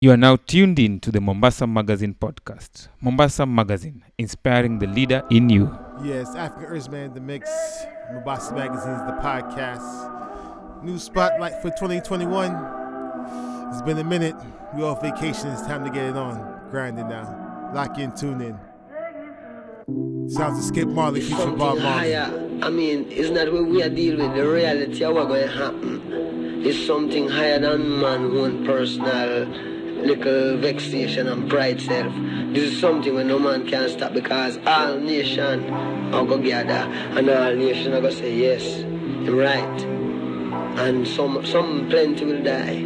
[0.00, 2.86] You are now tuned in to the Mombasa Magazine podcast.
[3.00, 5.76] Mombasa Magazine, inspiring the leader in you.
[6.04, 7.50] Yes, African Earthman, the mix.
[8.12, 10.84] Mombasa Magazine is the podcast.
[10.84, 12.52] New spotlight for 2021.
[13.72, 14.36] It's been a minute.
[14.72, 15.48] We're off vacation.
[15.48, 16.60] It's time to get it on.
[16.70, 17.72] Grinding now.
[17.74, 20.30] Lock in, tune in.
[20.30, 22.12] Sounds of Skip Marley featuring Bob Marley.
[22.12, 22.60] higher.
[22.62, 24.36] I mean, it's not what we are dealing with.
[24.36, 29.77] The reality of what's going to happen is something higher than man own personal
[30.08, 32.12] little vexation and pride self.
[32.52, 35.72] This is something where no man can stop because all nation
[36.14, 39.82] are to gather and all nation are to say yes, I'm right.
[40.78, 42.78] And some, some plenty will die,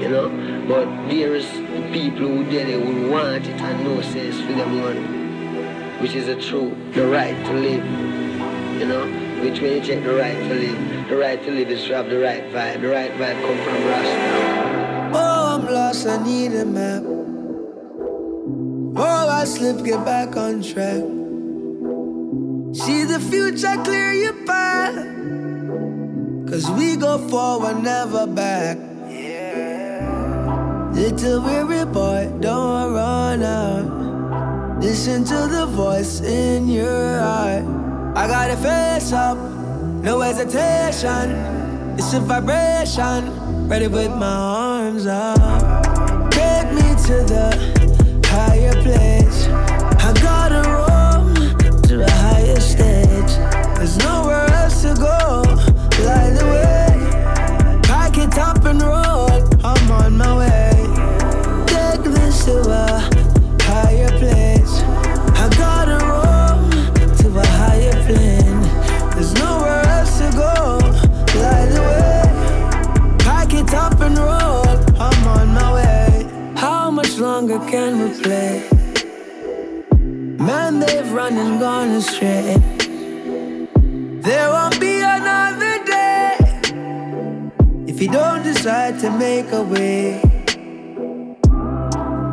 [0.00, 0.28] you know.
[0.68, 1.46] But there is
[1.92, 5.24] people who did it want it and no sense for them one
[6.00, 7.84] which is the truth, the right to live.
[8.78, 9.06] You know,
[9.42, 12.10] which when you check the right to live, the right to live is to have
[12.10, 12.82] the right vibe.
[12.82, 14.83] The right vibe come from Rasta.
[15.74, 17.02] Lost, I need a map.
[18.96, 21.02] Oh, I slip, get back on track.
[22.78, 24.94] See the future, clear your path.
[26.48, 28.78] Cause we go forward, never back.
[30.94, 34.78] Little weary boy, don't run out.
[34.80, 37.64] Listen to the voice in your heart.
[38.14, 39.38] I gotta face up,
[40.06, 41.34] no hesitation.
[41.98, 46.30] It's a vibration, ready with my arms out.
[46.30, 49.46] Take me to the higher place.
[49.48, 53.32] I gotta roam to a higher stage.
[53.76, 55.63] There's nowhere else to go.
[81.14, 82.56] Man, they've run and gone astray.
[84.20, 86.36] There won't be another day
[87.86, 90.20] if you don't decide to make a way.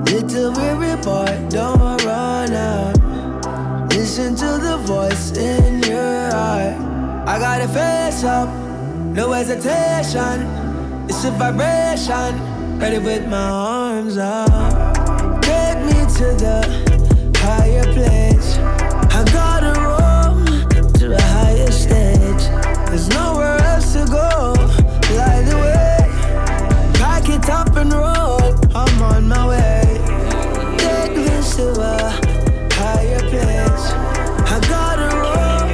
[0.05, 2.97] Little weary boy, don't run out.
[3.93, 6.75] Listen to the voice in your heart.
[7.27, 8.49] I gotta face up,
[9.13, 10.47] no hesitation.
[11.09, 15.43] It's a vibration, ready with my arms out.
[15.43, 18.20] Take me to the higher place.
[18.49, 20.45] I gotta roam
[20.93, 22.43] to a higher stage.
[22.87, 24.55] There's nowhere else to go.
[25.15, 25.97] Light the way,
[26.95, 28.41] pack it up and roll.
[28.73, 30.01] I'm on my way.
[30.79, 32.09] Take this to a
[32.73, 33.85] higher place.
[34.49, 35.69] I gotta roam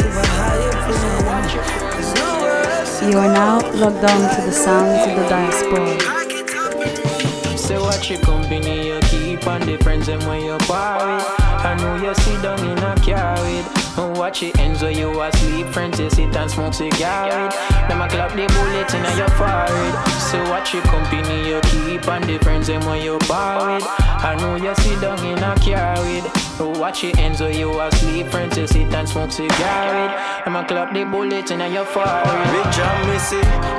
[0.00, 1.54] to a higher place.
[1.94, 5.96] There's nowhere else to You are now locked on to the sounds of the diaspora.
[5.98, 11.29] Pack it Say what your company you keep and the friends them when you party.
[11.62, 13.79] I know you sit down in a car with.
[13.96, 15.66] And watch it ends where you asleep.
[15.68, 17.88] Friends you sit and smoke cigar with.
[17.88, 19.94] Them a clap the bullet in your forehead.
[20.30, 23.84] So watch your company you keep and the friends them when you party.
[23.88, 26.78] I know you sit down in a car with.
[26.78, 28.26] Watch it ends where you asleep.
[28.28, 30.44] Friends you sit and smoke cigar with.
[30.44, 32.24] Them a clap the bullet in your forehead.
[32.52, 33.36] Big John Missy,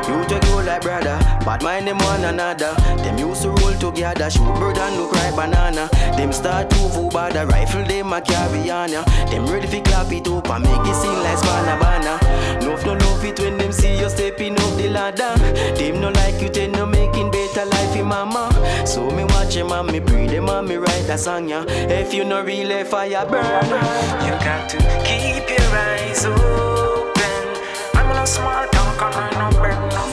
[0.09, 1.17] you take roll like brother.
[1.45, 2.73] Bad mind them one another.
[3.03, 5.89] Them used to roll together, shoot bird and look right banana.
[6.17, 9.03] Them start to move by the rifle, them a carry on ya.
[9.29, 12.15] Them ready fi clap it up and make it sing like Spanabana.
[12.65, 15.35] Love no love it when them see you stepping up the ladder.
[15.75, 18.49] Them no like you, then no making better life in mama.
[18.85, 21.65] So me watch them and me breathe them and me write a song ya.
[21.67, 23.65] If you no really fire burn,
[24.25, 27.43] You got to keep your eyes open.
[27.93, 30.03] I'm a small town, can I no beg no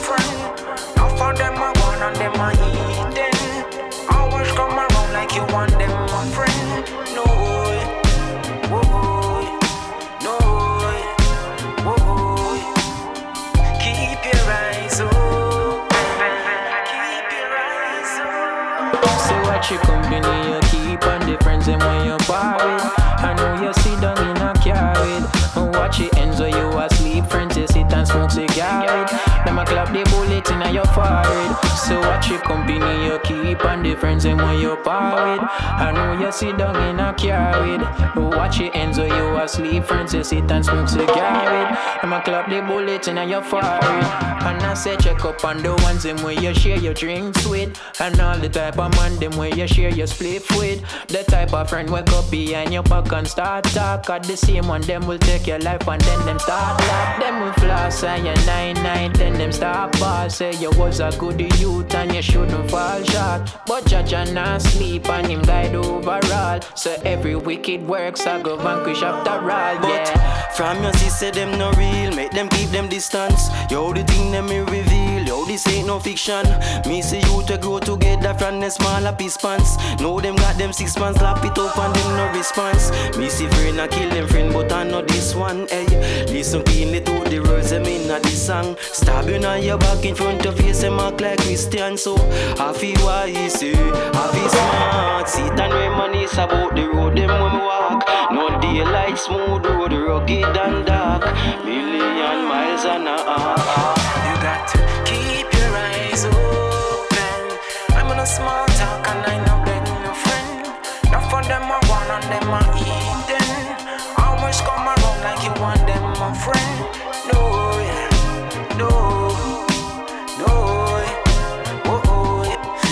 [19.69, 22.83] Your company you keep and the friends and when you party.
[23.21, 25.75] I know you sit down in a car with.
[25.75, 27.25] Watch it ends where you asleep.
[27.25, 29.05] Friends you sit and smoke cigar
[29.59, 29.69] with.
[29.69, 31.55] Them a clap the bullet in your forehead.
[31.77, 35.41] So watch your company you keep and the friends them when you party.
[35.41, 37.81] I know you sit down in a car with.
[38.15, 39.85] And watch it ends where you asleep.
[39.85, 42.01] Friends you sit and smoke cigar with.
[42.01, 43.81] Them a clap the bullet in your forehead.
[44.41, 47.79] And I say check up on the ones them where you share your drinks with.
[47.99, 50.83] And all the type of man them where you share your split with.
[51.07, 54.09] The type of friend wake up behind your back and start talk.
[54.09, 57.19] At the same one them will take your life and then them start laugh.
[57.19, 60.29] Them will floss and your nine nine then them stop ball.
[60.29, 63.41] Say you was a good youth and you shouldn't fall short.
[63.65, 66.59] But judge and not sleep and him guide overall.
[66.75, 69.89] So every wicked works I go vanquish after all.
[69.89, 70.49] Yeah.
[70.51, 73.49] From your sister, them no real, make them keep them distance.
[73.69, 74.88] Yo, the thing them me reveal,
[75.49, 76.45] this ain't no fiction.
[76.87, 79.77] Me see you to grow together from the smaller piece pants.
[79.99, 82.91] Know them got them six months, lap it up and them no response.
[83.17, 85.87] Me see friend, I kill them friend, but I know this one, hey.
[86.27, 88.77] Listen keenly to the words them in this song.
[88.79, 92.15] Stab you on your back in front of face, them act like Christian, so
[92.59, 93.73] I feel wise, eh.
[94.13, 95.29] I feel smart.
[95.29, 98.07] Sit and reminisce about the road them when we walk.
[98.31, 101.23] No daylight, smooth road, rugged and dark.
[101.65, 103.58] Million miles and a half.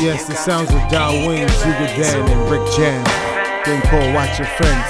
[0.08, 3.04] Yes, the sounds of Dow Wayne, Sugar Dan, and Rick Jam.
[3.66, 4.88] Thing called Watch Your Friends.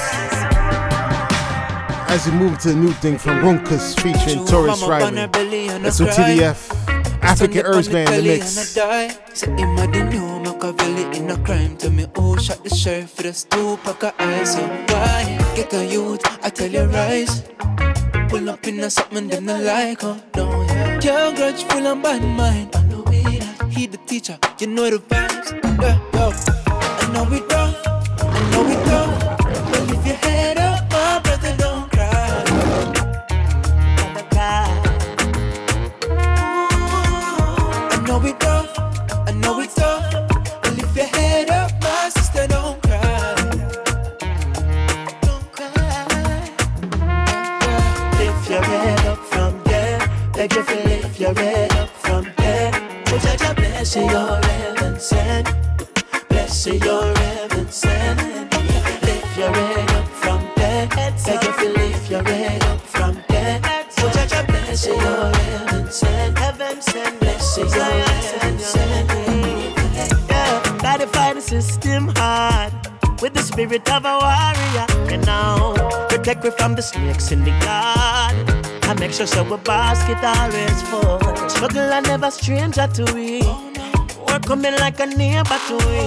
[2.07, 5.15] As we move to the new thing from Runkus featuring Tarrus Riley.
[5.79, 7.23] That's what TDF.
[7.23, 8.77] African Herbs Band the mix.
[10.67, 14.13] Machiavelli in a crime To me oh shot the sheriff for the stoop pack of
[14.19, 17.43] eyes So why get a youth I tell you rise
[18.29, 22.03] Pull up in a something them not like oh no yeah Can't grudge full and
[22.03, 22.86] bad mind that
[23.77, 24.39] He the teacher.
[24.59, 25.53] You know the vibes.
[25.79, 26.56] Yeah yo
[73.57, 74.86] spirit of a warrior.
[75.09, 75.74] You know,
[76.09, 78.45] protect me from the snakes in the garden.
[78.83, 81.18] I make sure so a basket always full.
[81.50, 83.42] Struggle I never stranger to we.
[84.27, 86.01] Work coming like a neighbor to we.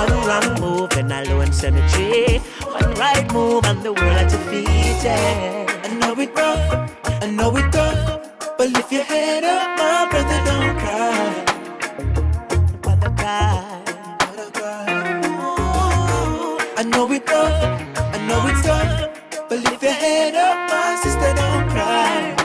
[0.00, 2.38] One wrong move and alone cemetery.
[2.66, 4.98] One right move and the world at your feet.
[5.04, 5.66] Yeah.
[5.84, 6.90] I know it rough,
[7.22, 8.00] I know it tough.
[8.58, 11.44] But lift your head up, my brother, don't cry.
[12.82, 13.57] Brother, cry.
[16.78, 19.10] I know it's tough, I know it's tough.
[19.48, 22.36] But lift your head up, my sister, don't cry.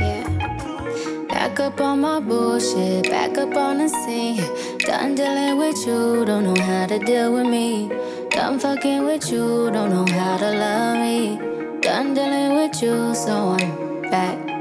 [0.00, 4.40] Yeah, back up on my bullshit, back up on the scene.
[4.78, 7.90] Done dealing with you, don't know how to deal with me.
[8.30, 11.36] Done fucking with you, don't know how to love me.
[11.82, 14.57] Done dealing with you, so I'm back.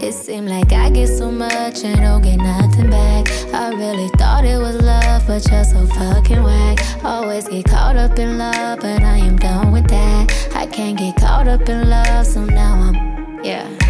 [0.00, 3.28] It seemed like I get so much and don't get nothing back.
[3.52, 6.78] I really thought it was love, but you're so fucking whack.
[7.04, 10.32] Always get caught up in love, but I am done with that.
[10.54, 13.87] I can't get caught up in love, so now I'm, yeah.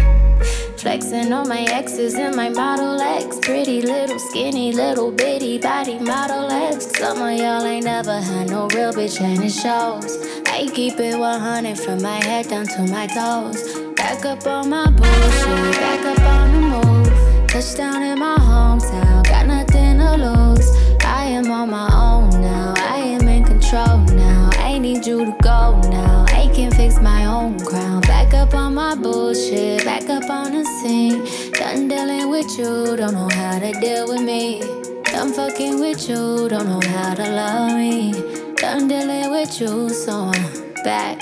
[0.79, 3.37] Flexing on my exes and my Model X.
[3.41, 6.87] Pretty little, skinny, little bitty body Model X.
[6.97, 10.17] Some of y'all ain't never had no real bitch and it shows.
[10.47, 13.61] I keep it 100 from my head down to my toes.
[13.95, 17.49] Back up on my bullshit, back up on the move.
[17.49, 20.69] Touchdown in my hometown, got nothing to lose.
[21.03, 24.49] I am on my own now, I am in control now.
[24.53, 26.18] I need you to go now,
[26.59, 28.01] can fix my own crown.
[28.01, 31.23] Back up on my bullshit, back up on the scene.
[31.53, 34.59] Done dealing with you, don't know how to deal with me.
[35.05, 38.11] Done fucking with you, don't know how to love me.
[38.55, 41.17] Done dealing with you, so I'm back,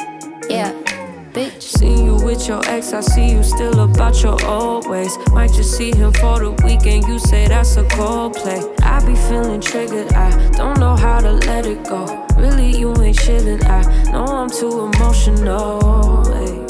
[0.49, 0.96] yeah.
[1.37, 1.61] Bitch.
[1.61, 5.15] See you with your ex, I see you still about your old ways.
[5.31, 8.59] Might just see him for the weekend, you say that's a cold play.
[8.81, 12.25] I be feeling triggered, I don't know how to let it go.
[12.37, 16.25] Really, you ain't chillin', I know I'm too emotional.
[16.33, 16.65] Hey,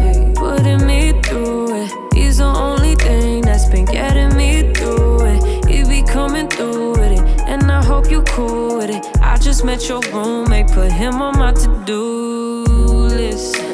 [0.00, 0.32] hey.
[0.34, 5.66] Putting me through it, he's the only thing that's been getting me through it.
[5.66, 9.04] He be coming through with it, and I hope you cool with it.
[9.20, 12.76] I just met your roommate, put him on my to do
[13.08, 13.65] list.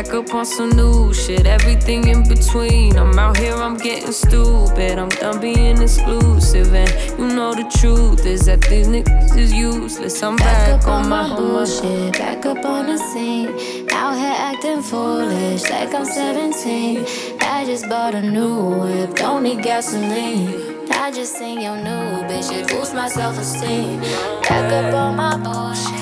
[0.00, 2.96] Back up on some new shit, everything in between.
[2.96, 4.98] I'm out here, I'm getting stupid.
[4.98, 6.72] I'm done being exclusive.
[6.72, 10.22] And you know the truth is that these niggas is useless.
[10.22, 13.48] I'm back, Back up on on my my bullshit, back up on the scene.
[13.92, 17.04] Out here acting foolish, like I'm 17.
[17.42, 20.88] I just bought a new whip, don't need gasoline.
[20.92, 24.00] I just seen your new bitch, it boosts my self esteem.
[24.48, 25.99] Back up on my bullshit,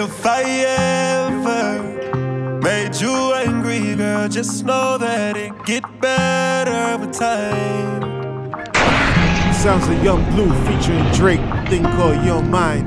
[0.00, 0.42] If I
[1.24, 8.02] ever made you angry, girl, just know that it get better with time.
[9.52, 12.86] Sounds of Yung Bleu featuring Drake, thing called Young Mind.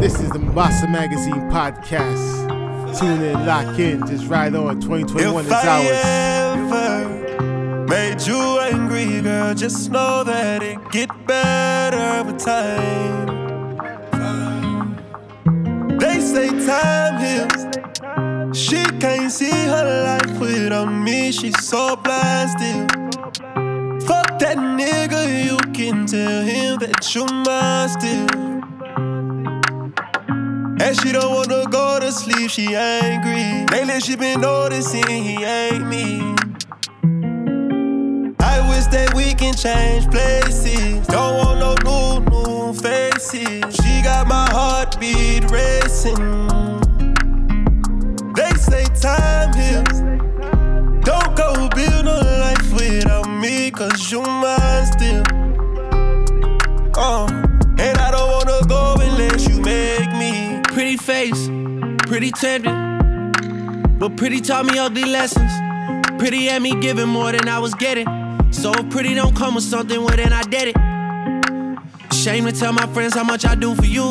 [0.00, 2.98] This is the Mombasa Magazine podcast.
[2.98, 4.80] Tune in, lock in, just ride on.
[4.80, 6.72] 2021 is If I ours.
[6.72, 13.47] ever made you angry, girl, just know that it get better with time.
[15.98, 18.56] They say time heals.
[18.56, 21.32] She can't see her life without me.
[21.32, 22.90] She's so blasted.
[24.06, 28.48] Fuck that nigga, you can tell him that you mine still.
[30.80, 33.66] And she don't wanna go to sleep, she angry.
[33.76, 36.20] Lately she been noticing he ain't me.
[38.40, 41.06] I wish that we can change places.
[41.08, 43.74] Don't want no new, new faces.
[43.76, 44.48] She got my
[44.98, 46.16] heartbeat racing.
[48.34, 50.00] They say time heals.
[51.04, 55.22] Don't go build no life without me, cause you mine still.
[56.96, 57.26] Uh,
[57.78, 60.60] and I don't wanna go unless you make me.
[60.64, 61.48] Pretty face,
[62.06, 62.86] pretty tempting.
[63.98, 65.50] But pretty taught me ugly lessons.
[66.18, 68.06] Pretty had me giving more than I was getting.
[68.50, 72.14] So pretty don't come with something, well then I did it.
[72.14, 74.10] Shame to tell my friends how much I do for you.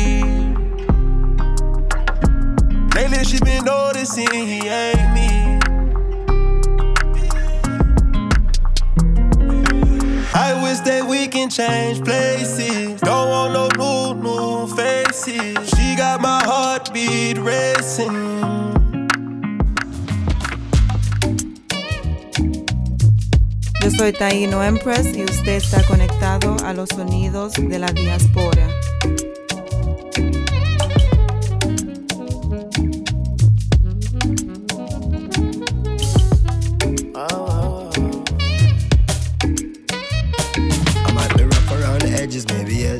[2.95, 5.59] Lately she been noticing he ain't me.
[10.33, 12.99] I wish that we can change places.
[13.01, 15.69] Don't want no new, new faces.
[15.69, 18.11] She got my heartbeat racing.
[23.81, 28.67] Yo soy Taino Empress y usted está conectado a los sonidos de la diáspora.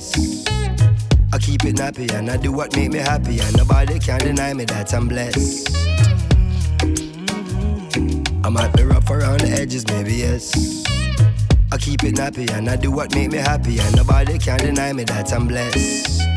[0.01, 0.45] Yes.
[1.33, 4.53] I keep it nappy and I do what make me happy, and nobody can deny
[4.53, 5.75] me that I'm blessed.
[8.43, 10.83] I might be rough around the edges, maybe yes.
[11.71, 14.93] I keep it nappy and I do what make me happy, and nobody can deny
[14.93, 16.30] me that I'm blessed.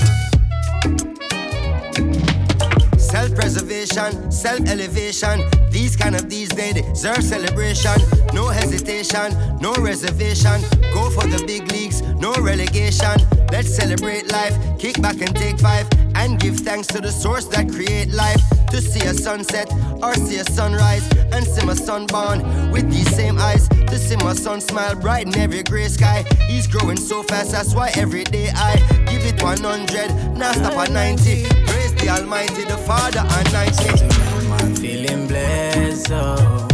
[3.35, 5.43] Self-preservation, self-elevation.
[5.69, 8.01] These kind of these they deserve celebration.
[8.33, 10.61] No hesitation, no reservation.
[10.93, 13.17] Go for the big leagues, no relegation.
[13.51, 17.69] Let's celebrate life, kick back and take five, and give thanks to the source that
[17.69, 18.41] create life.
[18.71, 19.69] To see a sunset
[20.01, 23.69] or see a sunrise, and see my son born with these same eyes.
[23.69, 26.25] To see my son smile bright in every gray sky.
[26.47, 28.77] He's growing so fast, that's why every day I
[29.11, 31.64] give it 100, now stop at 90.
[32.05, 34.53] The Almighty, the Father and 90.
[34.53, 36.69] I'm feeling blessed, oh.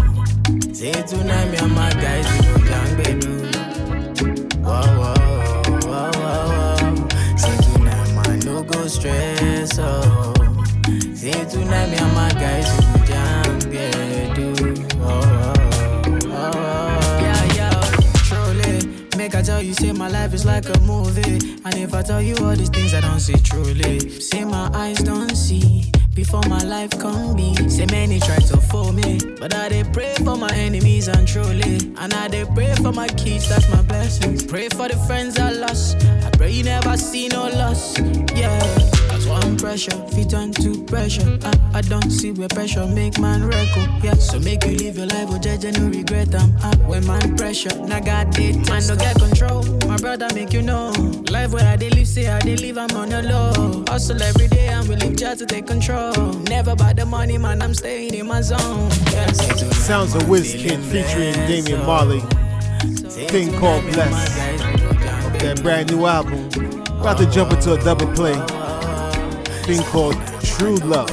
[0.72, 3.26] Say tonight, me and my guys, we go down, baby.
[4.58, 5.14] Whoa, whoa,
[5.86, 7.36] whoa, whoa, whoa.
[7.36, 10.34] Say tonight, man, no go stress, oh.
[11.14, 12.89] Say tonight, me and my guys, we
[19.60, 21.38] tell you, say my life is like a movie.
[21.64, 23.98] And if I tell you all these things, I don't see truly.
[24.20, 25.92] Say my eyes don't see.
[26.14, 30.14] Before my life come be, say many try to fool me, but I they pray
[30.24, 34.44] for my enemies and truly, and I they pray for my kids, that's my blessings.
[34.44, 37.98] Pray for the friends I lost, I pray you never see no loss,
[38.34, 38.79] yeah
[39.50, 41.38] on pressure, fit on to pressure.
[41.42, 43.88] I, I don't see where pressure make man record.
[43.88, 46.34] Oh, yeah, so make you live your life, oh judge no regret.
[46.34, 48.68] i when man pressure, now got it.
[48.68, 50.90] Man no get control, my brother make you know.
[51.30, 53.84] Life where I they live, say I they live, I'm on a low.
[53.88, 56.12] Hustle every day, I'm willing just to take control.
[56.48, 58.90] Never buy the money, man, I'm staying in my zone.
[59.12, 62.20] Yeah, Sounds of Wizkid featuring Damian Marley.
[63.28, 64.36] Thing called Bless.
[65.42, 66.46] That brand new album.
[67.00, 68.59] About to jump into a double play
[69.64, 71.10] thing called True Love.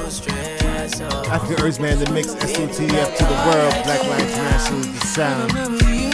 [1.29, 6.06] African Earthman, that mix, SOTF to the world, Black Lives Matter, the sound.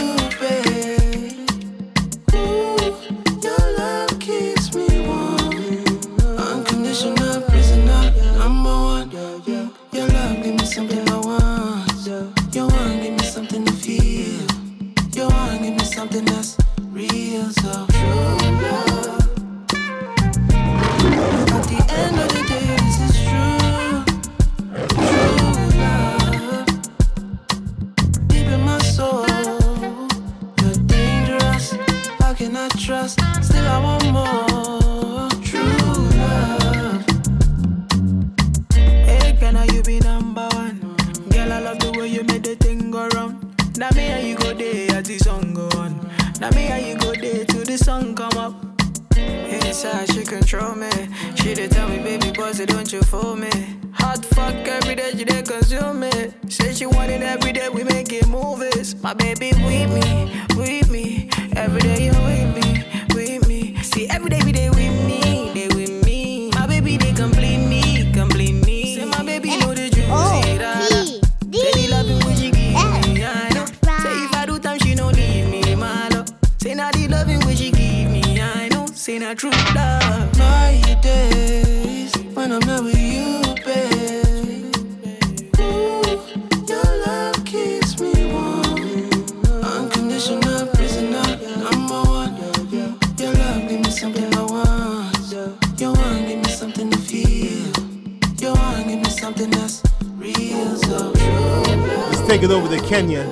[99.24, 99.82] something that's
[100.16, 101.74] real so true.
[102.10, 103.24] Let's take it over to Kenya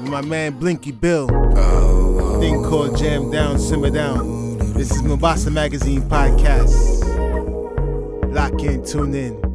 [0.00, 1.28] with my man Blinky Bill.
[1.56, 4.58] Oh, Thing called Jam Down, Simmer Down.
[4.72, 6.74] This is Mombasa Magazine Podcast.
[8.34, 9.51] Lock in, tune in.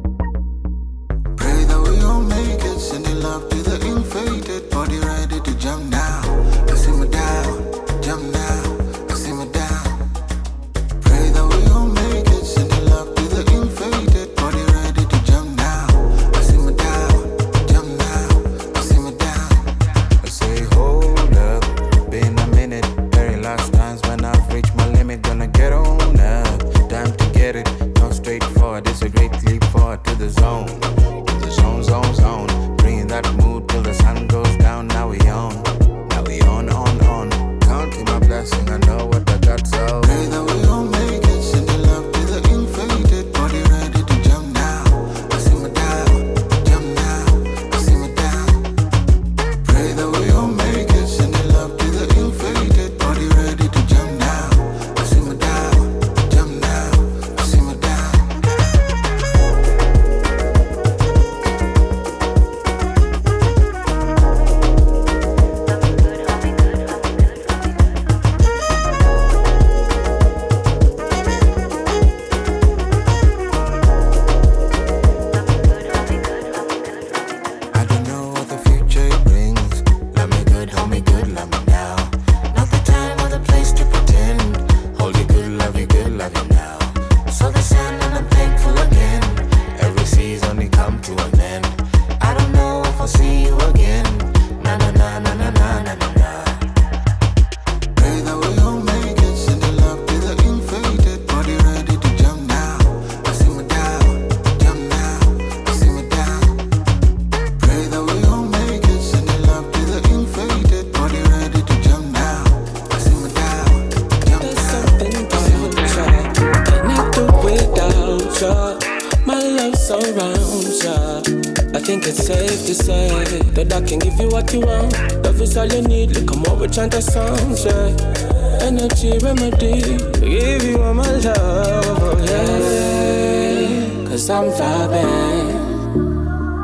[128.90, 129.98] Remedy.
[130.20, 134.08] Give you all my love, oh yeah.
[134.08, 135.50] Cause I'm vibing,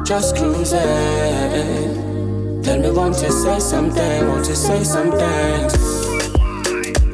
[0.07, 0.81] just cruising.
[2.63, 4.29] Tell me, want to say something?
[4.29, 5.71] Want to say something?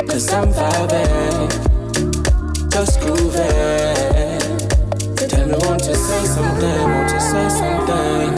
[0.07, 1.51] Cause I'm vibing,
[2.71, 4.39] just grooving.
[5.29, 6.83] Tell me, want to say something?
[6.83, 8.30] Want to say something?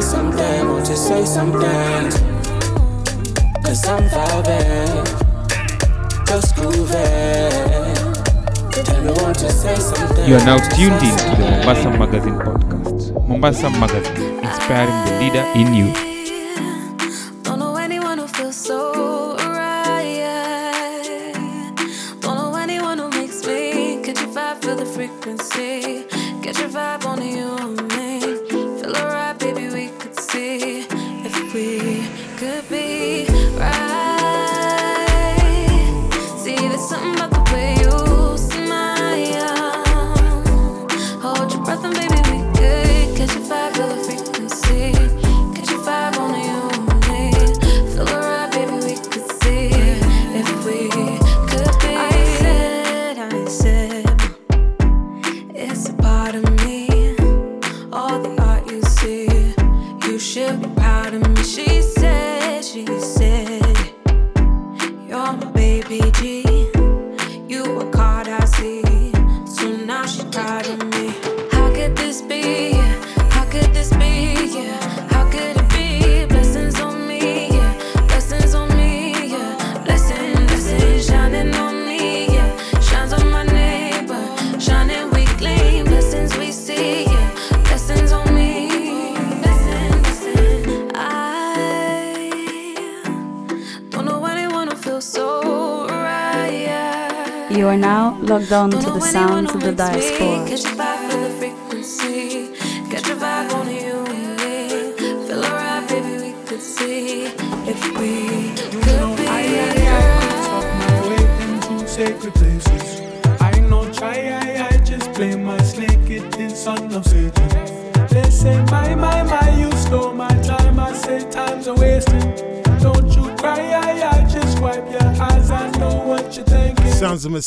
[0.00, 0.66] say something?
[0.68, 2.10] Won't you say something?
[3.62, 5.04] Cause I'm vibing,
[6.26, 6.90] just grooving.
[8.84, 10.28] Tell me, won't you say something?
[10.28, 13.28] You are now tuned in to the Mombasa Magazine podcast.
[13.28, 16.09] Mombasa Magazine, inspiring the leader in you.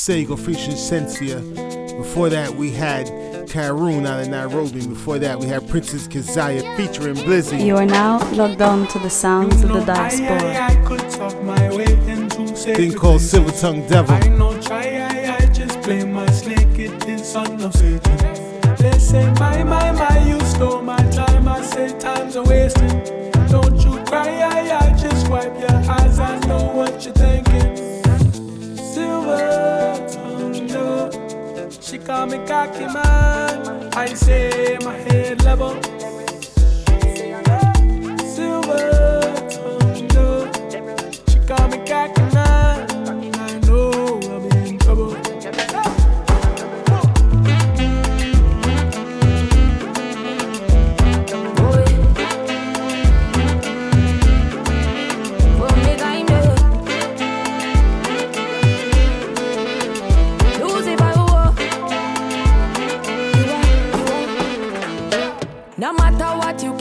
[0.04, 1.40] Sego featuring Sensia.
[1.96, 3.08] Before that, we had
[3.48, 4.86] Karun out of Nairobi.
[4.86, 7.66] Before that, we had Princess Keziah featuring Blizzy.
[7.66, 10.28] You are now logged on to the sounds you of the diaspora.
[10.28, 10.76] I, I, I
[12.76, 14.14] Thing called Silver Tongue Devil.
[14.14, 18.18] I know, try, I, I just play my snake, it is son of Satan.
[18.80, 21.48] They say, my, my, my, you stole my time.
[21.48, 23.06] I say, time's a wasting.
[23.48, 26.20] Don't you cry, I, I just wipe your eyes.
[26.20, 27.53] I know what you think.
[32.06, 32.98] Come and make I came
[33.96, 36.03] I say my head level.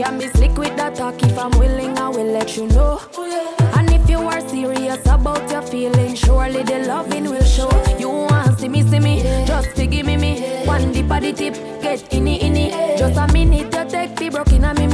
[0.02, 3.00] Can be slick with that talk if I'm willing, I will let you know.
[3.76, 7.70] And if you are serious about your feelings, surely the loving will show.
[8.00, 10.64] You want see me, see me, just to give me me.
[10.66, 12.98] One dip of the tip, get in it, in it.
[12.98, 14.91] Just a minute, you take the broken, I mean.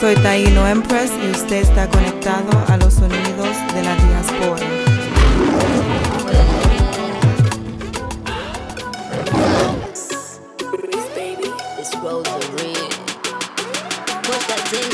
[0.00, 4.66] soy Taino Empress y usted está conectado a los sonidos de la diáspora.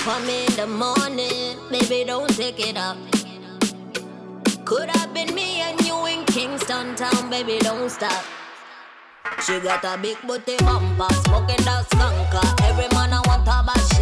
[0.05, 2.97] Come in the morning, baby, don't take it up.
[4.67, 8.23] Could have been me and you in Kingston town, baby, don't stop.
[9.47, 12.65] She got a big booty bumper, smoking that skunker.
[12.69, 13.94] Every man I want to bash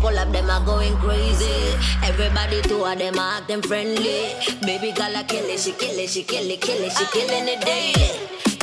[0.00, 1.74] Pull up, them are going crazy.
[2.04, 4.34] Everybody to her, them are acting friendly.
[4.64, 7.48] Baby girl, I kill it, she kill it, she kill it, kill it, she killing
[7.48, 8.10] it daily.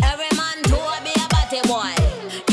[0.03, 1.91] Every man to her be a batty boy.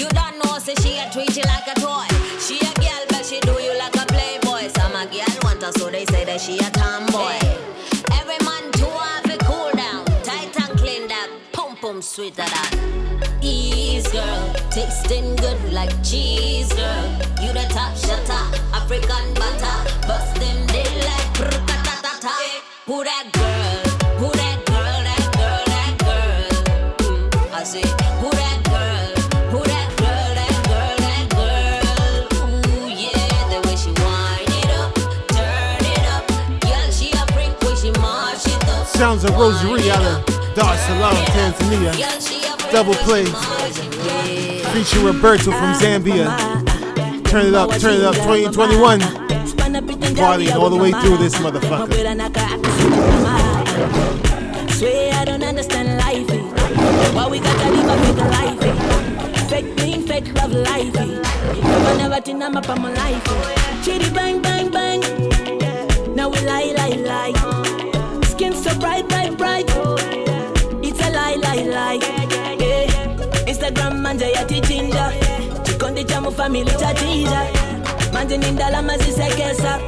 [0.00, 2.06] You don't know, say she a treat you like a toy.
[2.40, 4.68] She a girl, but she do you like a playboy.
[4.68, 7.38] Some a girl want her, so they say that she a tomboy.
[8.18, 13.20] Every man to her be cool down, tight and clean that, pum pum sweeter than.
[13.42, 17.06] Ease girl, tasting good like cheese girl.
[17.40, 18.44] You the top shutter,
[18.92, 22.60] African butter, bust them dead like prrr-ta-ta-ta-ta.
[22.86, 23.82] Who that girl?
[24.18, 24.98] Who that girl?
[25.06, 25.62] That girl?
[25.70, 26.50] That girl?
[27.06, 27.82] Mm, I say,
[28.18, 29.14] who that girl?
[29.52, 30.30] Who that girl?
[30.34, 30.96] That girl?
[31.06, 32.50] That girl?
[32.50, 34.90] Ooh yeah, the way she wind it up,
[35.38, 36.26] turn it up.
[36.58, 38.88] Girl, she a freak when she mash it up.
[38.88, 40.26] Sounds of Rosa Ree out of
[40.56, 41.94] Dar es Salaam, Tanzania.
[42.72, 43.24] Double play.
[44.74, 46.69] Feature Roberto from Zambia.
[47.30, 48.98] Turn it up, turn it up, 2021.
[48.98, 51.86] Partying all the way through this motherfucker.
[54.72, 56.28] Swear I don't understand life.
[57.14, 59.48] Why we gotta live a fake life?
[59.48, 60.92] Fake pain, fake love life.
[60.92, 63.24] Never, never think I'm up on my life.
[63.84, 65.00] Chitty bang, bang, bang.
[66.16, 68.22] Now we lie, lie, lie.
[68.24, 69.66] Skin so bright, bright, bright.
[70.82, 72.00] It's a lie, lie, lie.
[73.46, 75.12] Instagram manje ya tichinja.
[75.12, 75.29] Chikondi
[76.08, 77.42] family chatija.
[78.12, 79.78] Manje ni ndalama zisekesa.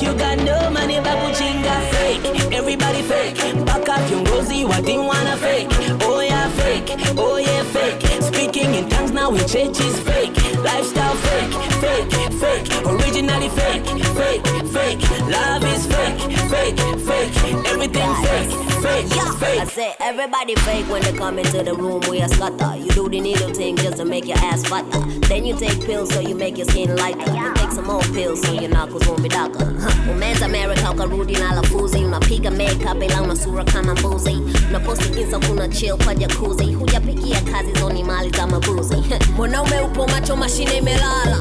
[0.00, 1.72] You got no money bakuchinga.
[1.90, 3.54] Fake, everybody fake.
[3.54, 5.68] Mpaka viongozi wa dini wana fake.
[6.06, 6.90] Oh yeah, fake.
[7.18, 8.00] Oh yeah, fake.
[8.22, 10.34] Speaking in tongues now in church is fake.
[10.62, 12.86] Lifestyle fake, fake, fake.
[12.86, 13.84] Originally fake,
[14.18, 15.00] fake, fake.
[15.28, 16.18] Love is fake,
[16.52, 17.66] fake, fake.
[17.66, 18.50] Everything fake,
[18.82, 19.70] fake, I fake.
[19.70, 22.76] say everybody fake when they come into the room we a scutter.
[22.76, 25.00] You do the needle thing just to make your ass fatter.
[25.28, 27.32] Then you take pills so you make your skin lighter.
[27.34, 29.74] You take some more pills so your knuckles won't be darker.
[29.80, 29.90] Huh.
[30.08, 34.38] Oh, Umeanza America ukarudi na lafuzi, unapiga makeup ila una sura kama mbuzi.
[34.68, 38.96] Unaposti insta kuna chill kwa jacuzzi, hujapigia kazi zoni mali za mabuzi.
[39.36, 41.38] Mwanaume upo macho, mashine imelala.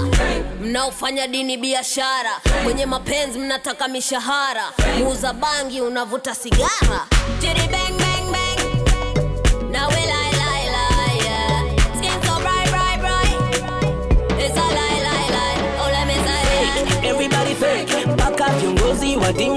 [0.64, 2.32] Mnaofanya dini biashara,
[2.64, 4.64] kwenye mapenzi mnataka mishahara.
[5.00, 7.08] Muuza bangi unavuta sigara.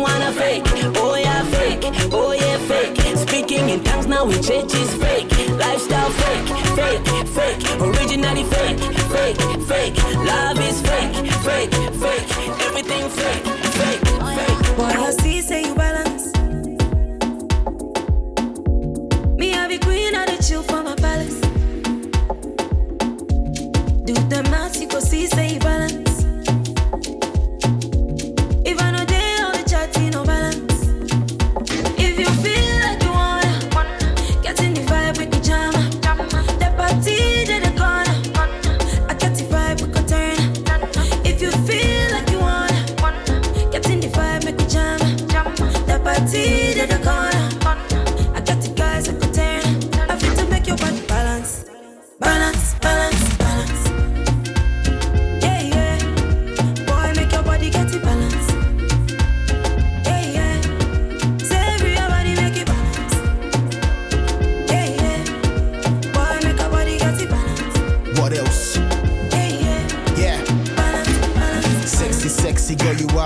[0.04, 0.64] Wana fake.
[1.00, 2.12] Oh yeah, fake.
[2.12, 3.16] Oh yeah, fake.
[3.16, 5.33] Speaking in tongues now we church is fake.
[5.74, 7.80] Lifestyle fake, fake, fake.
[7.80, 8.78] Originally fake,
[9.10, 9.96] fake, fake.
[10.18, 12.30] Love is fake, fake, fake.
[12.62, 13.44] Everything fake,
[13.78, 14.76] fake, fake.
[14.76, 16.26] Boy, I see say you balance.
[19.36, 21.40] Me have a queen of the chill for my palace.
[24.04, 26.03] Do the maths, you go see say you balance.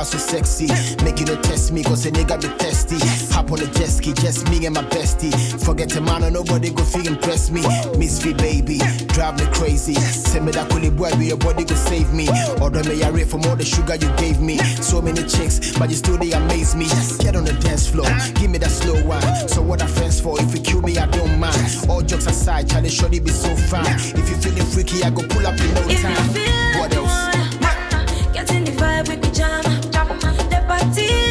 [0.09, 0.69] so sexy.
[1.05, 2.97] make you to test me, cause a nigga be testy.
[3.35, 5.33] Hop on the jet ski, just me and my bestie.
[5.65, 7.61] Forget a man, or nobody go feel impress me.
[7.99, 9.95] Misfit baby, drive me crazy.
[9.95, 12.29] Send me that coolie boy, your body go save me.
[12.61, 14.59] Order me a rate from all the sugar you gave me.
[14.81, 16.87] So many chicks, but you still they amaze me.
[17.19, 19.49] Get on the dance floor, give me that slow wine.
[19.49, 20.41] So what are friends for?
[20.41, 21.61] If you kill me, I don't mind.
[21.89, 23.85] All jokes aside, Charlie surely be so fine.
[24.17, 26.81] If you feeling freaky, I go pull up in no time.
[26.81, 27.11] What else?
[27.61, 29.78] Uh, get in the vibe with the jam
[30.79, 31.28] party.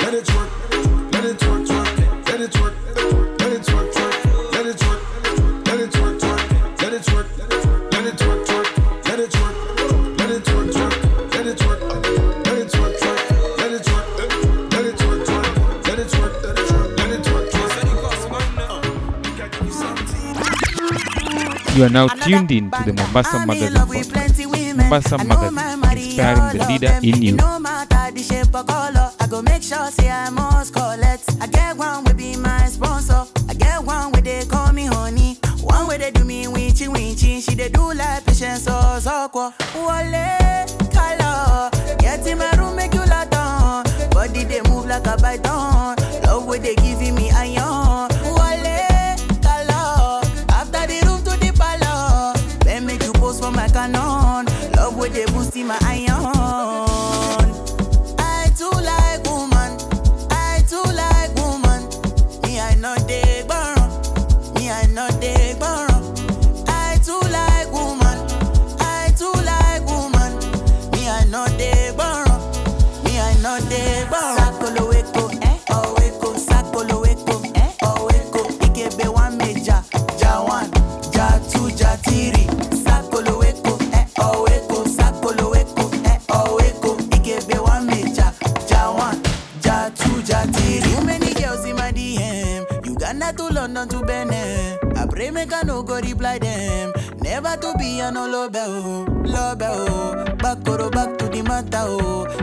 [0.00, 1.68] Let it work, let it work,
[2.28, 2.71] let it work.
[21.74, 24.76] You are now tuned in to the Mombasa Magazine Podcast.
[24.76, 25.52] Mombasa Mothers,
[25.96, 27.36] inspiring the leader in you.
[41.98, 43.00] Get in my room make you.
[44.10, 45.42] Body they move like a bite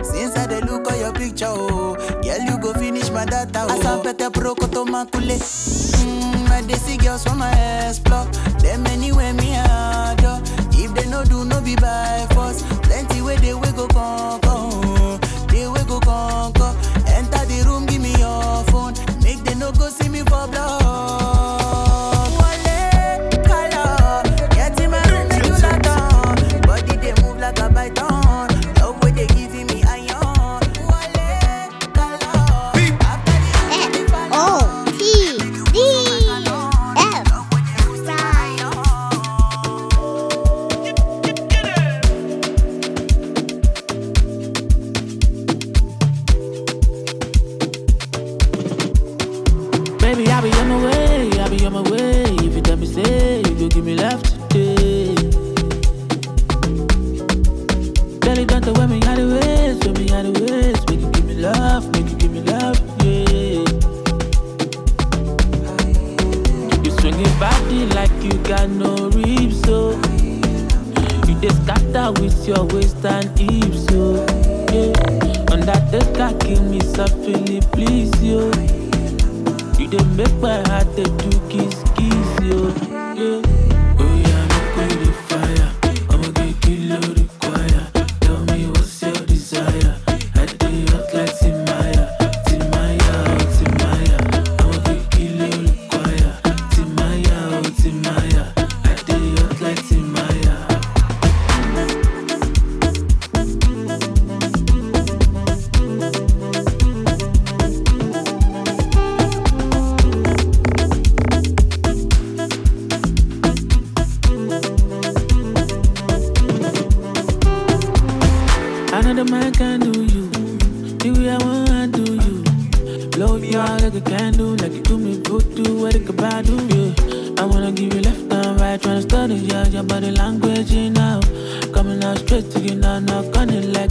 [0.03, 1.95] Since I dey look at your picture, oh.
[2.23, 3.81] Girl, you go finish my data, oh.
[3.81, 5.37] saw pete pro koto makule.
[5.37, 7.51] Mm, I dey see girls from my
[7.87, 8.25] explore.
[8.59, 10.41] Them anywhere me adore.
[10.81, 12.63] If they no do, no be by force.
[12.83, 14.48] Plenty way they will go come.
[72.49, 74.15] your waist and hips, yo.
[74.73, 74.93] Yeah.
[76.19, 78.47] I give me softly, please, yo.
[79.77, 82.73] You dey make my heart dey do kiss, kiss, yo.
[83.15, 83.58] Yeah.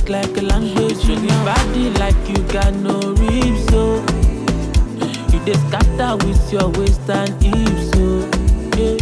[0.09, 1.09] like a language.
[1.09, 4.01] in your body like you got no ribs, so
[5.31, 8.29] you just scatter with your waist and hips, so
[8.77, 8.97] yeah.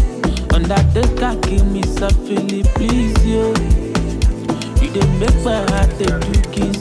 [0.55, 3.49] Undertaker, give me softly, please, yo.
[4.81, 6.76] You did make my heart a juking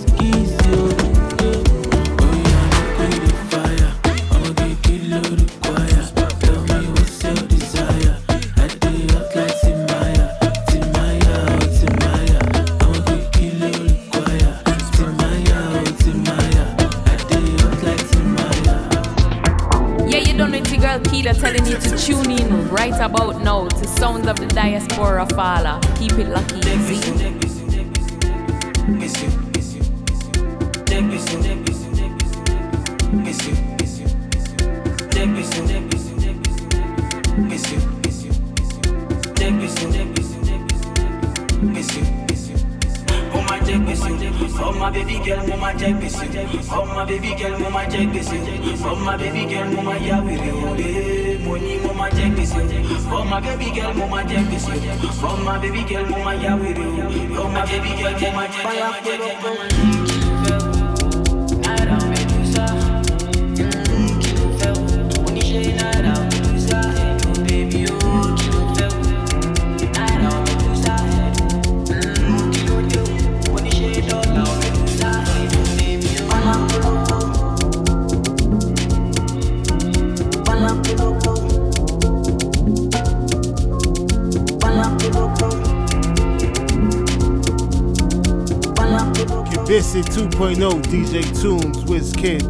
[89.96, 92.42] Acid 2.0, DJ Toombs, Wizkid.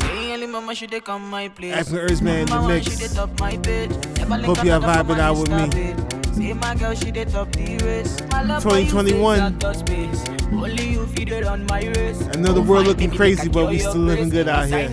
[0.00, 1.00] Kid mama, should they
[2.00, 3.14] Earthman in the mix.
[4.46, 5.68] Hope you are vibing out with me.
[8.58, 9.38] 2021.
[12.32, 14.88] Another world looking crazy, but we still living good out here.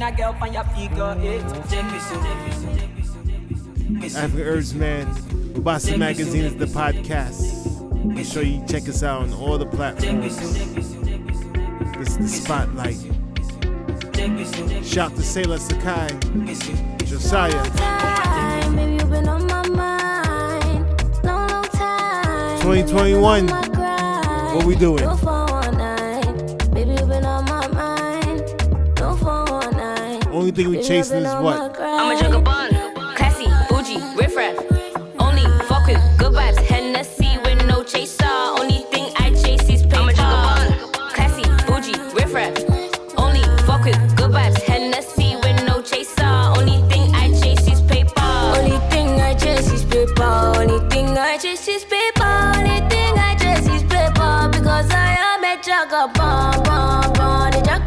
[4.17, 5.07] African Herbs Man,
[5.53, 8.03] Mombasa Magazine is the podcast.
[8.03, 11.00] Make sure you check us out on all the platforms
[12.21, 12.97] the spotlight.
[14.85, 16.07] Shout to Sailor Sakai,
[17.05, 17.63] Josiah.
[22.61, 23.47] Twenty twenty one.
[23.47, 25.03] What we doing?
[30.31, 31.70] Only thing we chasing is what?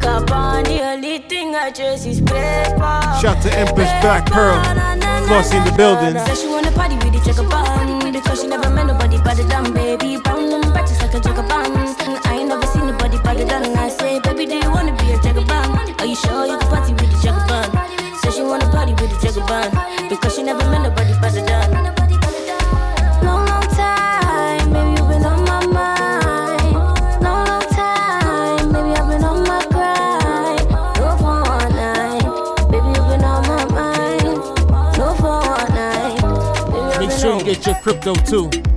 [0.04, 3.00] Carbon, the only thing I chase is paper.
[3.20, 4.60] Shout to Empress Black Pearl,
[5.26, 6.12] Flossy in the building.
[6.26, 9.44] Said she wanna party with the checker band because she never met nobody but the
[9.48, 10.18] dumb baby.
[10.18, 11.72] Brown them the patches like a checker band.
[12.28, 13.64] I ain't never seen nobody but the dumb.
[13.78, 15.72] I say, baby, do you wanna be a checker band?
[15.98, 17.72] Are you sure you can party with the checker band?
[18.20, 19.72] Said she wanna party with the checker band
[20.10, 21.03] because she never met nobody.
[37.82, 38.73] crypto too.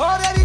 [0.00, 0.39] Already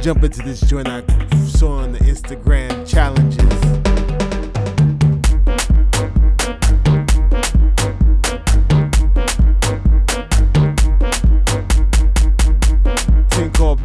[0.00, 1.02] gonna jump into this joint I
[1.46, 3.40] saw on the Instagram challenges.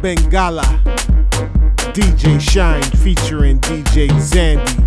[0.02, 0.62] Bengala.
[1.92, 4.85] DJ Shine featuring DJ Zandy.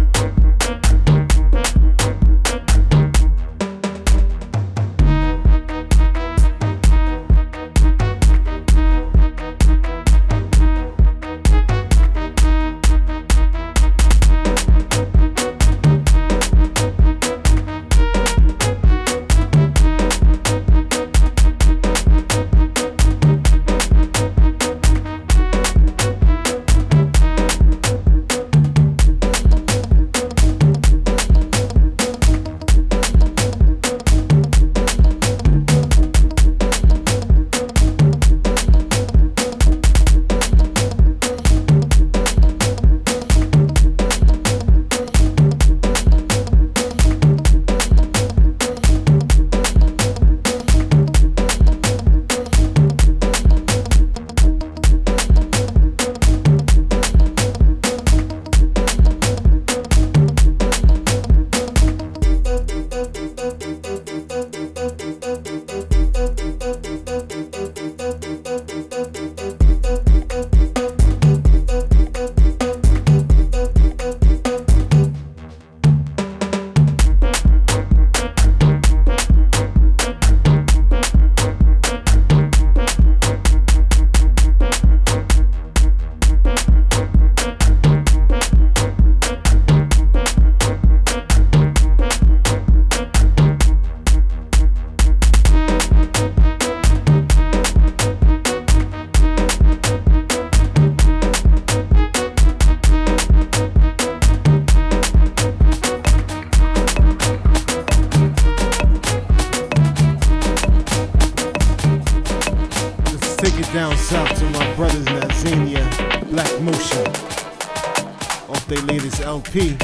[118.92, 119.78] latest LP.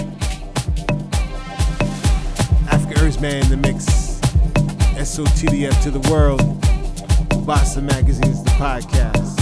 [2.72, 3.86] Africa Earthman, the mix.
[4.98, 6.42] SOTDF to the world.
[7.32, 9.35] Mombasa Magazine is the podcast.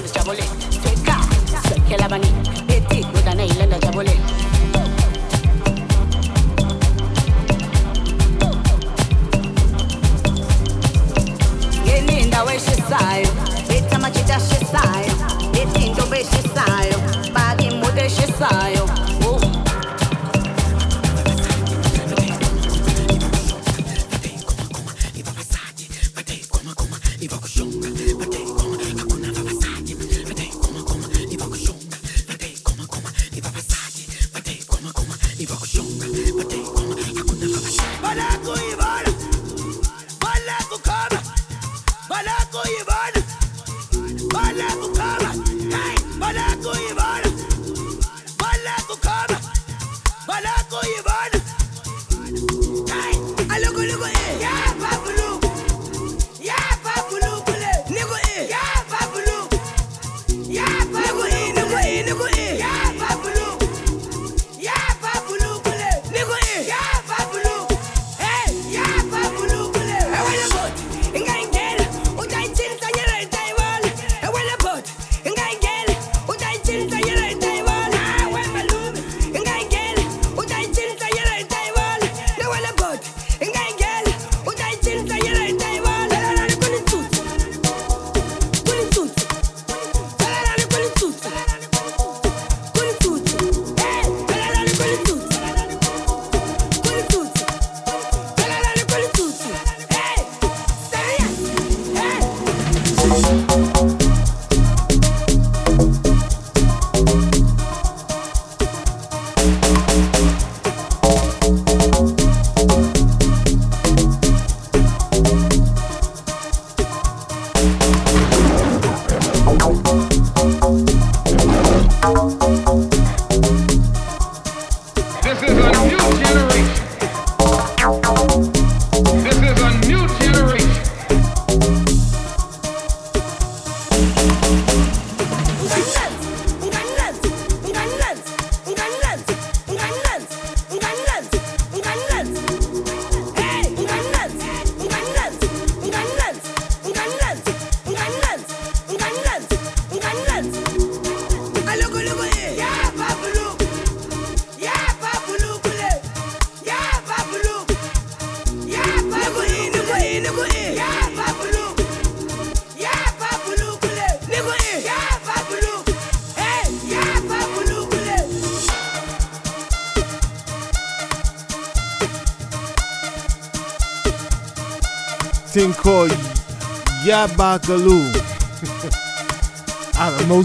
[0.00, 0.44] and the jabole.
[0.82, 1.16] Feka,
[1.68, 2.28] seke labani,
[2.68, 4.14] eti kudane ile na jabole.
[11.84, 13.28] Geni ndawe shisayo,
[13.68, 14.10] eta.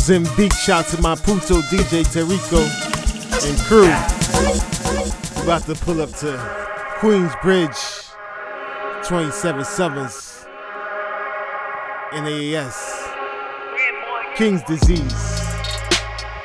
[0.07, 2.61] Mozambique, shout to my Puto DJ Terrico
[3.43, 3.87] and crew.
[5.41, 6.37] About to pull up to
[6.99, 7.75] Queens Bridge,
[9.03, 10.45] 27 Summers,
[12.13, 13.09] NAS,
[14.35, 15.01] King's Disease.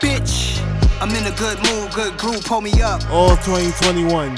[0.00, 0.58] Bitch,
[1.02, 3.02] I'm in a good mood, good groove, pull me up.
[3.10, 4.36] All 2021.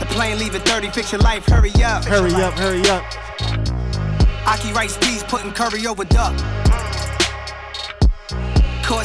[0.00, 2.04] The plane leaving 30, fix your life, hurry up.
[2.04, 3.04] Hurry up, hurry up.
[4.48, 6.34] Aki rice peas, putting curry over duck.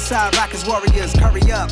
[0.02, 1.70] Courtside Rockets Warriors, curry up.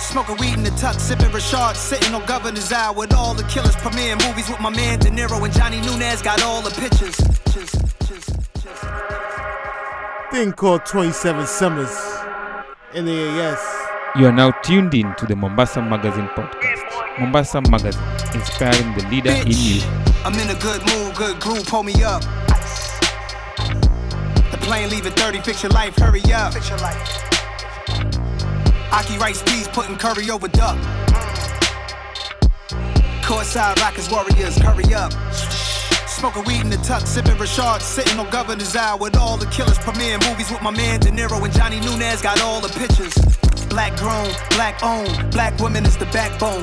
[0.00, 3.74] Smoking weed in the tuck, sipping Rashard, sitting on Governor's Eye with all the killers.
[3.76, 7.16] Premiering movies with my man De Niro and Johnny Nunez, got all the pictures.
[10.30, 11.92] Thing called 27 Summers,
[12.94, 13.60] NAS.
[14.16, 17.18] You are now tuned in to the Mombasa Magazine podcast.
[17.18, 18.00] Mombasa Magazine,
[18.32, 19.82] inspiring the leader in you.
[20.24, 22.22] I'm in a good mood, good groove, pull me up.
[24.52, 26.54] The plane leaving 30, fix your life, hurry up.
[26.54, 27.23] Fix your life.
[28.94, 30.78] Aki rice peas, putting curry over duck.
[33.26, 35.12] Courtside Rockets Warriors, hurry up.
[36.06, 39.78] Smoking weed in the tuck, sipping Rashard, sitting on Governor's Eye with all the killers.
[39.78, 43.12] Premiering movies with my man De Niro and Johnny Nunez, got all the pictures.
[43.66, 46.62] Black grown, black owned, black women is the backbone.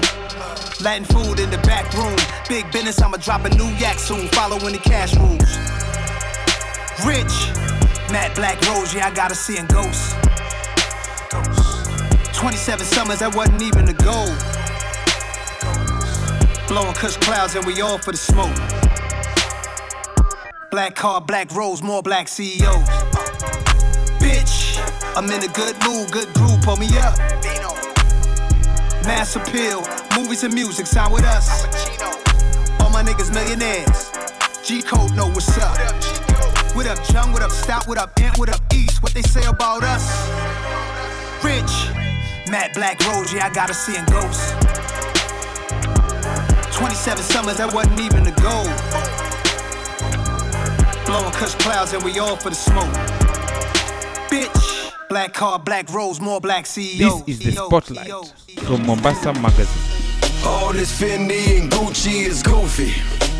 [0.79, 2.15] Latin food in the back room.
[2.47, 5.51] Big business, I'ma drop a new yak soon, following the cash rules.
[7.05, 7.36] Rich,
[8.09, 10.15] Matt Black Rose, yeah, I gotta see in ghosts.
[12.42, 14.26] 27 summers, that wasn't even a goal.
[16.68, 18.50] Blowing kush clouds, and we all for the smoke.
[20.72, 22.89] Black car, black rose, more black CEOs.
[24.18, 24.74] Bitch,
[25.16, 27.16] I'm in a good mood, good groove, pull me up.
[29.06, 29.86] Mass appeal,
[30.18, 31.70] movies and music, sign with us.
[32.82, 34.10] All my niggas millionaires.
[34.66, 35.78] G Code know what's up.
[36.74, 37.34] What up, Jung?
[37.34, 37.88] What up, Stout?
[37.88, 38.39] What up, Ant?
[38.39, 39.04] What up, East?
[39.04, 40.10] What they say about us?
[41.44, 42.01] Rich,
[42.52, 44.52] Matt Black Rose, yeah, I gotta see in ghosts.
[46.76, 48.68] 27 summers, that wasn't even the goal.
[51.06, 52.91] Blowing kush clouds, and we all for the smoke.
[54.30, 57.24] Bitch, black car, black rose, more black CEOs.
[57.24, 58.12] This is the Spotlight
[58.66, 60.45] from Mombasa Magazine.
[60.45, 62.91] All this Fendi and Gucci is goofy.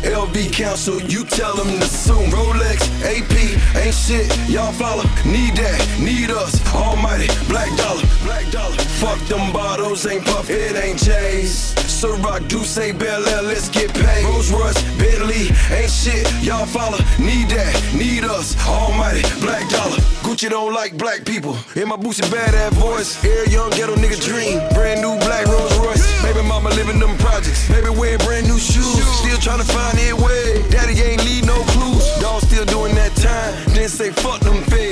[0.08, 2.30] LV Council, you tell them to soon.
[2.30, 5.04] Rolex, AP, ain't shit, y'all follow.
[5.24, 6.58] Need that, need us.
[6.74, 8.81] Almighty, black dollar, black dollar.
[9.02, 11.74] Fuck them bottles, ain't puff, it ain't J's.
[11.90, 14.24] Ciroc, D'ussé, Bel Air, let's get paid.
[14.24, 16.98] Rolls Royce, Bentley, ain't shit, y'all follow.
[17.18, 18.54] Need that, need us.
[18.64, 19.98] Almighty, black dollar.
[20.22, 21.58] Gucci don't like black people.
[21.74, 24.62] In my Boosie Badazz voice, air young ghetto nigga dream.
[24.72, 26.06] Brand new black Rolls Royce.
[26.22, 27.68] Baby mama living them projects.
[27.68, 29.02] Baby wearing brand new shoes.
[29.18, 30.62] Still trying to find it way.
[30.70, 32.06] Daddy ain't leave no clues.
[32.20, 33.74] Dog still doing that time.
[33.74, 34.91] Then say fuck them feds.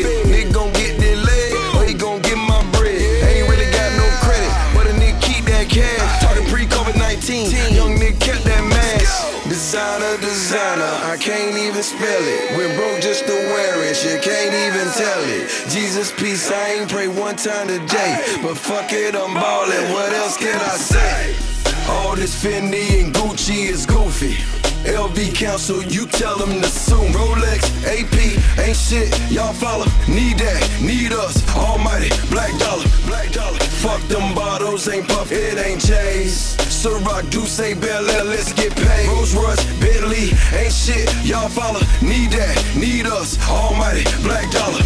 [10.51, 12.57] Designer, I can't even spell it.
[12.57, 15.49] We're broke just to wear it, you can't even tell it.
[15.71, 18.41] Jesus, peace, I ain't pray one time today.
[18.43, 21.37] But fuck it, I'm ballin', what else can I say?
[21.89, 24.60] All this Fendi and Gucci is goofy.
[24.85, 27.13] LV Council, you tell them to soon.
[27.13, 28.17] Rolex, AP,
[28.59, 29.85] ain't shit, y'all follow.
[30.09, 31.37] Need that, need us.
[31.57, 33.59] Almighty, black dollar, black dollar.
[33.85, 36.57] Fuck them bottles, ain't puff, it ain't J's.
[36.57, 39.09] Ciroc, D'ussé, Bel Air, let's get paid.
[39.09, 41.81] Rolls Royce, Bentley, ain't shit, y'all follow.
[42.01, 43.37] Need that, need us.
[43.49, 44.81] Almighty, black dollar.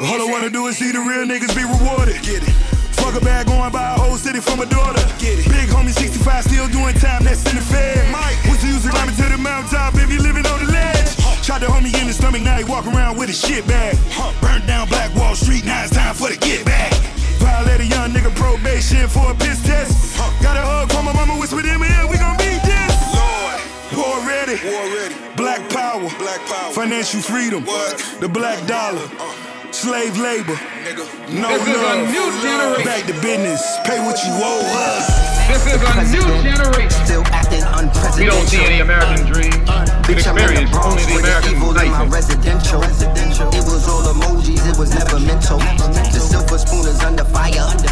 [0.00, 2.20] All I wanna do is see the real niggas be rewarded.
[2.22, 2.63] Get it.
[3.00, 5.02] Fuck a bag going by a whole city from a daughter.
[5.18, 5.46] Get it.
[5.48, 8.10] Big homie 65 still doing time, that's in the fed.
[8.10, 8.36] Mike.
[8.46, 11.10] Was use to climbing to the mountaintop, baby living on the ledge.
[11.44, 13.96] Shot the homie in the stomach, now he walk around with a shit bag.
[14.40, 16.92] Burnt down Black Wall Street, now it's time for the get back.
[17.38, 20.16] Violate a young nigga probation for a piss test.
[20.42, 22.94] Got a hug from my mama, whispered in my ear, we gon' beat this.
[23.12, 23.60] Lord.
[23.92, 24.56] War ready.
[24.64, 25.14] War ready.
[25.36, 26.08] Black power.
[26.18, 26.72] Black power.
[26.72, 27.64] Financial freedom.
[27.64, 27.98] What?
[28.20, 29.06] The black dollar.
[29.20, 29.53] Uh.
[29.74, 30.54] Slave labor.
[31.34, 32.84] No This is a new generation.
[32.86, 33.58] Back to business.
[33.82, 35.10] Pay what you owe us.
[35.50, 36.90] This is a new generation.
[37.02, 38.22] Still acting unprecedented.
[38.22, 39.50] We don't see any American uh, dream.
[40.06, 42.12] We Bitch, I'm in the experience Bronx only the American evil in life.
[42.12, 42.82] residential.
[43.50, 45.58] It was all emojis, it was never mental.
[45.58, 47.90] The silver spoon is under fire, and the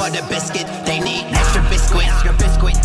[0.00, 2.08] butter biscuit, they need extra biscuit.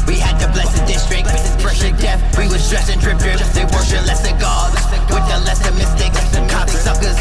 [0.03, 2.19] We had to bless the district, to death.
[2.37, 3.39] We was dressed in drip drip.
[3.55, 4.75] They worship lesser gods
[5.07, 6.19] with the lesser mystics.
[6.51, 7.15] Cocksuckers.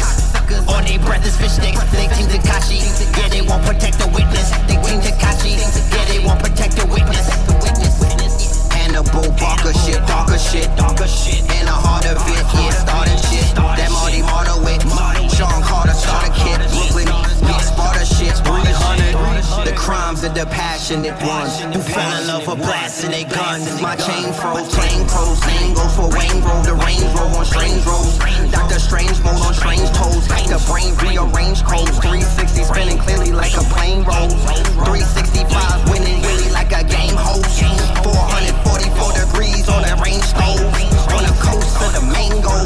[0.67, 1.79] On their breath is fish sticks.
[1.95, 2.83] They team Tekashi.
[3.15, 4.51] Yeah, they won't protect the witness.
[4.67, 5.55] They team Tekashi.
[5.55, 7.27] Yeah, they won't protect the witness.
[8.75, 10.84] Hannibal Barca shit, darker shit.
[20.45, 23.81] The passionate ones who fell in love with blasting their guns.
[23.81, 28.17] My chain froze, plain same goes for Wayne Road, the range road on strange roads.
[28.51, 31.97] Doctor Strange mode on strange toes, the brain rearrange codes.
[31.99, 34.29] 360 spinning clearly like a plane roll.
[34.85, 37.61] 365 winning really like a game host.
[38.03, 40.61] 444 degrees on a range stove.
[41.15, 42.64] On the coast of the mangoes.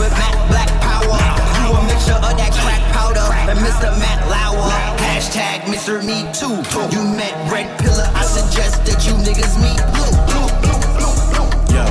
[0.00, 1.20] With Matt Black Power.
[1.60, 3.20] You a mixture of that crack powder
[3.52, 3.92] and Mr.
[4.00, 4.72] Matt Lauer.
[5.04, 6.00] Hashtag Mr.
[6.00, 6.56] Me Too.
[6.96, 10.16] You met Red Pillar, I suggest that you niggas meet Blue.
[10.24, 11.50] Blue, blue, blue, blue.
[11.76, 11.84] Yo,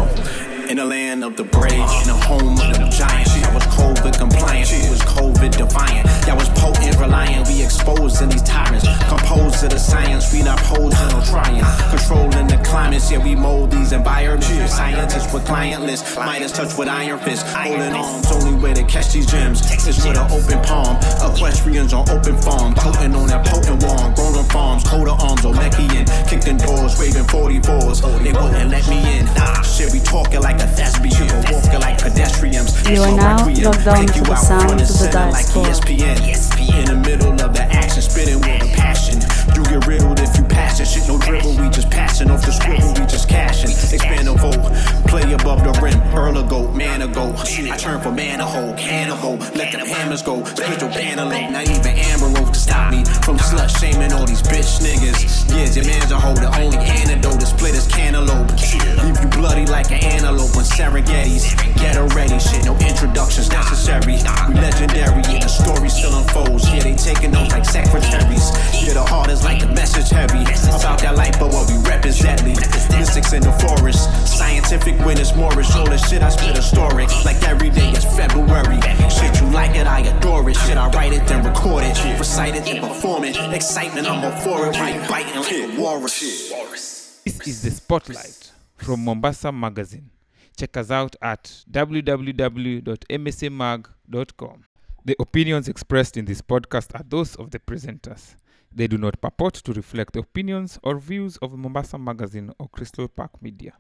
[0.80, 4.66] the land of the brave, in the home of the giants, I was COVID compliant,
[4.66, 6.08] she was COVID defiant.
[6.26, 8.88] Y'all was potent, reliant, we exposing these tyrants.
[9.10, 11.66] Composed of the science, we not posing or trying.
[11.90, 14.48] Controlling the climates, yeah, we mold these environments.
[14.72, 17.44] Scientists with clientless, Midas touch with iron fists.
[17.52, 19.60] Holding arms, only way to catch these gems.
[19.60, 20.96] Texas with an open palm.
[21.28, 24.16] Equestrians on open farm, potent on that potent wand.
[24.16, 26.08] Grown on farms, coat of arms, Olmekian.
[26.30, 28.00] Kicked in doors, waving 44s.
[28.24, 29.26] They wouldn't let me in.
[29.36, 31.28] Nah, shit, we talking like a thespian.
[31.52, 32.74] Walking like pedestrians.
[32.90, 36.16] You are now logged on to the sound of the center like E diaspora.
[36.26, 36.80] ESPN.
[36.80, 39.20] In the middle of the action, spitting with a passion.
[39.56, 40.88] You get riddled if you pass it.
[40.88, 43.72] Shit, no dribble, we just passing off the scribble, we just cashing.
[43.72, 44.62] Expand the vote,
[45.10, 46.00] play above the rim.
[46.16, 47.36] Earl a goat, man a goat.
[47.40, 49.38] I turn from man a hole, cannibal.
[49.56, 50.44] Let them hammers go.
[50.46, 54.42] Split your paneling, not even Amber Rose can stop me from slut shaming all these
[54.44, 55.50] bitch niggas.
[55.50, 58.52] Yeah, your man's a hoe, the only antidote to split his cantaloupe.
[59.04, 61.56] Leave you bloody like an antelope on Serengeti's.
[61.80, 64.20] Get ready, shit, no introductions necessary.
[64.20, 66.68] We legendary, yeah, the story still unfolds.
[66.68, 68.52] Yeah, they taking notes like secretaries.
[68.76, 70.44] Yeah, the heart is like a message heavy.
[70.76, 72.44] About that life, but what we represent.
[72.44, 74.04] Mystics in the forest.
[74.28, 75.72] Scientific witness Morris.
[75.72, 77.08] Show the shit I spit historic.
[77.24, 78.80] Like every day is February.
[79.08, 80.58] Shit, you like it, I adore it.
[80.58, 81.96] Shit, I write it, then record it.
[82.20, 83.38] Recite it, then perform it.
[83.54, 84.76] Excitement, I'm all for it.
[84.78, 86.20] Right, biting like a walrus.
[87.24, 90.10] This is the Spotlight from Mombasa Magazine.
[90.60, 94.66] Check us out at www.msamag.com.
[95.06, 98.36] The opinions expressed in this podcast are those of the presenters.
[98.70, 103.08] They do not purport to reflect the opinions or views of Mombasa Magazine or Crystal
[103.08, 103.72] Park Media.